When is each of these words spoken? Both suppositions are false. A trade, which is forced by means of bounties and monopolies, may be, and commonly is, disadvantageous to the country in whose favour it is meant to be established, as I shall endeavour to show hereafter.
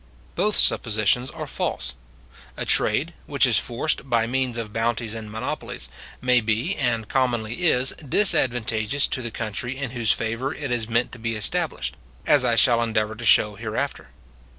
Both 0.33 0.55
suppositions 0.57 1.29
are 1.29 1.45
false. 1.45 1.93
A 2.57 2.65
trade, 2.65 3.13
which 3.27 3.45
is 3.45 3.59
forced 3.59 4.09
by 4.09 4.25
means 4.25 4.57
of 4.57 4.73
bounties 4.73 5.13
and 5.13 5.31
monopolies, 5.31 5.89
may 6.23 6.41
be, 6.41 6.75
and 6.75 7.07
commonly 7.07 7.67
is, 7.67 7.93
disadvantageous 8.09 9.05
to 9.05 9.21
the 9.21 9.29
country 9.29 9.77
in 9.77 9.91
whose 9.91 10.11
favour 10.11 10.55
it 10.55 10.71
is 10.71 10.89
meant 10.89 11.11
to 11.11 11.19
be 11.19 11.35
established, 11.35 11.97
as 12.25 12.43
I 12.43 12.55
shall 12.55 12.81
endeavour 12.81 13.13
to 13.13 13.23
show 13.25 13.53
hereafter. 13.53 14.07